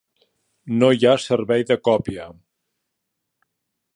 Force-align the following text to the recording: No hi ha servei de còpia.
No 0.83 0.87
hi 0.95 1.05
ha 1.09 1.13
servei 1.25 1.67
de 1.73 1.77
còpia. 1.89 2.27